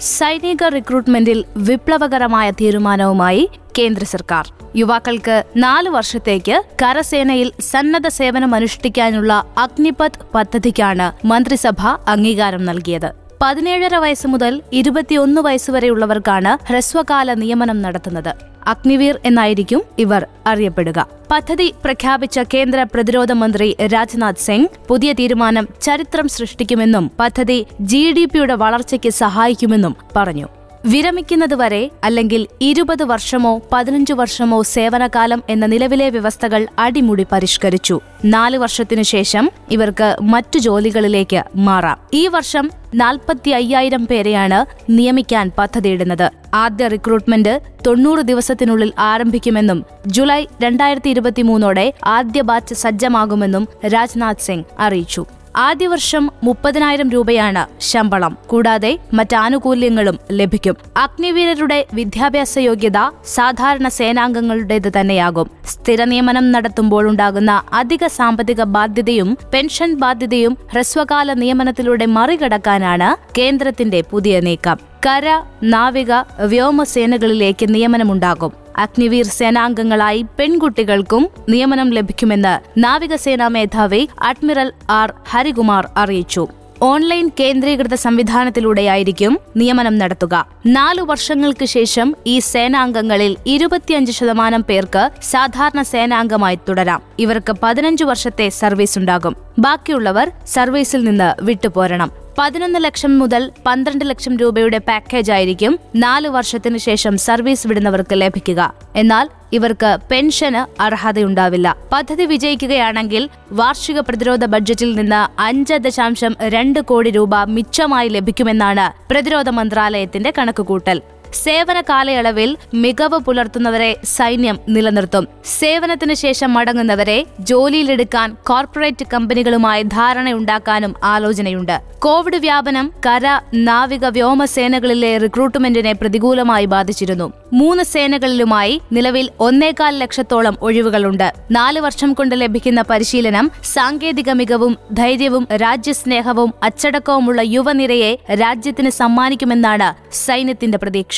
സൈനിക 0.00 0.62
റിക്രൂട്ട്മെന്റിൽ 0.68 1.44
വിപ്ലവകരമായ 1.56 2.50
തീരുമാനവുമായി 2.50 3.48
കേന്ദ്ര 3.78 4.04
സർക്കാർ. 4.04 4.44
യുവാക്കൾക്ക് 4.76 5.44
നാല് 5.56 5.88
വർഷത്തേക്ക് 5.88 6.62
കരസേനയിൽ 6.82 7.52
സന്നദ്ധ 7.60 8.08
സേവനം 8.08 8.54
അനുഷ്ഠിക്കാനുള്ള 8.54 9.32
അഗ്നിപത് 9.58 10.20
പദ്ധതിക്കാണ് 10.34 11.26
മന്ത്രിസഭ 11.26 11.80
അംഗീകാരം 11.86 12.64
നൽകിയത്. 12.64 13.27
പതിനേഴര 13.42 13.96
വയസ്സ് 13.96 14.26
മുതൽ 14.26 14.62
ഇരുപത്തിയൊന്ന് 14.72 15.40
വയസ്സുവരെയുള്ളവർക്കാണ് 15.40 16.52
ഹ്രസ്വകാല 16.68 17.34
നിയമനം 17.34 17.78
നടത്തുന്നത്. 17.82 18.32
അഗ്നിവീർ 18.66 19.14
എന്നായിരിക്കും 19.24 19.82
ഇവർ 19.98 20.22
അറിയപ്പെടുക. 20.46 21.06
പദ്ധതി 21.32 21.68
പ്രഖ്യാപിച്ച 21.84 22.38
കേന്ദ്ര 22.54 22.86
പ്രതിരോധ 22.94 23.32
മന്ത്രി 23.32 23.76
രാജ്നാഥ് 23.94 24.44
സിംഗ് 24.46 24.70
പുതിയ 24.88 25.12
തീരുമാനം 25.12 25.68
ചരിത്രം 25.80 26.28
സൃഷ്ടിക്കുമെന്നും 26.28 27.10
പദ്ധതി 27.20 27.58
ജി 27.80 28.04
ഡി 28.12 28.24
പിയുടെ 28.24 28.54
വളർച്ചയ്ക്ക് 28.54 29.12
സഹായിക്കുമെന്നും 29.22 29.96
പറഞ്ഞു. 30.16 30.48
വിരമിക്കുന്നതുവരെ 30.86 31.90
അല്ലെങ്കിൽ 32.04 32.46
ഇരുപത് 32.60 33.02
വർഷമോ 33.02 33.60
പതിനഞ്ചു 33.72 34.14
വർഷമോ 34.14 34.62
സേവനകാലം 34.62 35.42
എന്ന 35.48 35.66
നിലവിലെ 35.66 36.10
വ്യവസ്ഥകൾ 36.10 36.66
അടിമുടി 36.78 37.26
പരിഷ്കരിച്ചു. 37.32 38.00
നാല് 38.24 38.56
വർഷത്തിനു 38.56 39.02
ശേഷം 39.02 39.50
ഇവർക്ക് 39.70 40.16
മറ്റു 40.22 40.58
ജോലികളിലേക്ക് 40.58 41.44
മാറാം. 41.56 41.98
ഈ 42.14 42.28
വർഷം 42.28 42.70
നാൽപ്പത്തി 42.94 43.50
അയ്യായിരം 43.50 44.06
പേരെയാണ് 44.06 44.90
നിയമിക്കാൻ 44.90 45.50
പദ്ധതിയിടുന്നത്. 45.58 46.30
ആദ്യ 46.54 46.88
റിക്രൂട്ട്മെന്റ് 46.88 47.60
തൊണ്ണൂറ് 47.86 48.18
ദിവസത്തിനുള്ളിൽ 48.18 48.92
ആരംഭിക്കുമെന്നും 48.98 49.84
ജൂലൈ 50.06 50.46
രണ്ടായിരത്തി 50.62 51.10
ഇരുപത്തിമൂന്നോടെ 51.10 51.92
ആദ്യ 52.04 52.40
ബാച്ച് 52.40 52.74
സജ്ജമാകുമെന്നും 52.74 53.68
രാജ്നാഥ് 53.86 54.44
സിംഗ് 54.46 54.64
അറിയിച്ചു. 54.78 55.26
ആദ്യ 55.58 55.86
വർഷം 55.86 56.30
മുപ്പതിനായിരം 56.42 57.10
രൂപയാണ് 57.10 57.62
ശമ്പളം. 57.80 58.36
കൂടാതെ 58.46 58.98
മറ്റാനുകൂല്യങ്ങളും 59.12 60.18
ലഭിക്കും. 60.32 60.76
അഗ്നിവീരരുടെ 60.96 61.86
വിദ്യാഭ്യാസ 61.94 62.58
യോഗ്യത 62.58 62.98
സാധാരണ 63.26 63.88
സേനാംഗങ്ങളുടേത് 63.88 64.92
തന്നെയാകും. 65.00 65.50
സ്ഥിര 65.66 66.04
നിയമനം 66.04 66.52
നടത്തുമ്പോഴുണ്ടാകുന്ന 66.52 67.62
അധിക 67.72 68.06
സാമ്പത്തിക 68.06 68.62
ബാധ്യതയും 68.62 69.38
പെൻഷൻ 69.54 69.94
ബാധ്യതയും 69.94 70.56
ഹ്രസ്വകാല 70.72 71.32
നിയമനത്തിലൂടെ 71.32 72.06
മറികടക്കാനാണ് 72.06 73.08
കേന്ദ്രത്തിന്റെ 73.38 74.00
പുതിയ 74.10 74.40
നീക്കം. 74.40 74.78
കര 75.06 75.26
നാവിക 75.62 76.12
വ്യോമസേനകളിലേക്ക് 76.44 77.74
നിയമനമുണ്ടാകും. 77.74 78.67
അഗ്നിവീർ 78.78 79.24
സേനാംഗങ്ങളായി 79.24 80.22
പെൺകുട്ടികൾക്കും 80.38 81.28
നിയമനം 81.48 81.90
ലഭിക്കുമെന്ന് 81.90 82.54
നാവികസേനാ 82.84 83.48
മേധാവി 83.48 84.08
അഡ്മിറൽ 84.22 84.72
ആർ 84.90 85.12
ഹരികുമാർ 85.28 85.88
അറിയിച്ചു. 85.96 86.48
ഓൺലൈൻ 86.82 87.30
കേന്ദ്രീകൃത 87.40 87.94
സംവിധാനത്തിലൂടെയായിരിക്കും 87.94 89.38
നിയമനം 89.56 89.98
നടത്തുക. 89.98 90.46
നാലു 90.66 91.02
വർഷങ്ങൾക്ക് 91.02 91.64
ശേഷം 91.64 92.16
ഈ 92.26 92.38
സേനാംഗങ്ങളിൽ 92.38 93.36
ഇരുപത്തിയഞ്ച് 93.46 94.12
ശതമാനം 94.12 94.62
പേർക്ക് 94.62 95.10
സാധാരണ 95.22 95.82
സേനാംഗമായി 95.82 96.58
തുടരാം. 96.68 97.02
ഇവർക്ക് 97.18 97.56
പതിനഞ്ചു 97.62 98.04
വർഷത്തെ 98.04 98.48
സർവീസ് 98.48 98.98
ഉണ്ടാകും 98.98 99.36
ബാക്കിയുള്ളവർ 99.58 100.30
സർവീസിൽ 100.46 101.04
നിന്ന് 101.04 101.44
വിട്ടുപോരണം. 101.44 102.27
പതിനൊന്ന് 102.38 102.84
ലക്ഷം 102.84 103.18
മുതൽ 103.18 103.52
പന്ത്രണ്ട് 103.66 104.04
ലക്ഷം 104.10 104.36
രൂപയുടെ 104.36 104.78
പാക്കേജ് 104.78 105.32
ആയിരിക്കും 105.32 105.78
നാല് 105.96 106.28
വർഷത്തിന് 106.28 106.78
ശേഷം 106.78 107.18
സർവീസ് 107.18 107.66
വിടുന്നവർക്ക് 107.66 108.14
ലഭിക്കുക. 108.14 108.74
എന്നാൽ 108.96 109.28
ഇവർക്ക് 109.52 109.98
പെൻഷന് 110.10 110.82
അർഹതയുണ്ടാവില്ല. 110.82 111.76
പദ്ധതി 111.92 112.24
വിജയിക്കുകയാണെങ്കിൽ 112.24 113.28
വാർഷിക 113.52 114.00
പ്രതിരോധ 114.00 114.44
ബഡ്ജറ്റിൽ 114.44 114.96
നിന്ന് 114.96 115.40
അഞ്ച് 115.40 115.74
ദശാംശം 115.74 116.36
രണ്ട് 116.40 116.80
കോടി 116.80 117.10
രൂപ 117.10 117.42
മിച്ചമായി 117.56 118.08
ലഭിക്കുമെന്നാണ് 118.08 119.08
പ്രതിരോധ 119.10 119.48
മന്ത്രാലയത്തിന്റെ 119.48 120.32
കണക്കുകൂട്ടൽ. 120.38 121.00
സേവന 121.34 121.80
കാലയളവിൽ 121.80 122.56
മികവ് 122.74 123.18
പുലർത്തുന്നവരെ 123.18 123.96
സൈന്യം 124.04 124.58
നിലനിർത്തും. 124.68 125.28
സേവനത്തിന് 125.44 126.14
ശേഷം 126.14 126.54
മടങ്ങുന്നവരെ 126.54 127.24
ജോലിയിലെടുക്കാൻ 127.40 128.36
കോർപ്പറേറ്റ് 128.46 129.04
കമ്പനികളുമായി 129.14 129.82
ധാരണയുണ്ടാക്കാനും 129.82 130.94
ആലോചനയുണ്ട്. 131.04 131.80
കോവിഡ് 131.98 132.36
വ്യാപനം 132.36 132.92
കര 133.06 133.40
നാവിക 133.54 134.06
വ്യോമസേനകളിലെ 134.06 135.18
റിക്രൂട്ട്മെന്റിനെ 135.18 135.92
പ്രതികൂലമായി 135.92 136.64
ബാധിച്ചിരുന്നു. 136.64 137.32
മൂന്ന് 137.52 137.84
സേനകളിലുമായി 137.84 138.80
നിലവിൽ 138.92 139.30
ഒന്നേകാൽ 139.40 139.98
ലക്ഷത്തോളം 139.98 140.56
ഒഴിവുകളുണ്ട്. 140.62 141.32
നാല് 141.50 141.80
വർഷം 141.80 142.12
കൊണ്ട് 142.12 142.40
ലഭിക്കുന്ന 142.40 142.82
പരിശീലനം 142.82 143.50
സാങ്കേതിക 143.64 144.32
മികവും 144.32 144.78
ധൈര്യവും 144.92 145.48
രാജ്യസ്നേഹവും 145.56 146.54
അച്ചടക്കവുമുള്ള 146.62 147.40
യുവനിരയെ 147.40 148.18
രാജ്യത്തിന് 148.34 148.90
സമ്മാനിക്കുമെന്നാണ് 148.90 150.14
സൈന്യത്തിന്റെ 150.14 150.78
പ്രതീക്ഷ. 150.78 151.17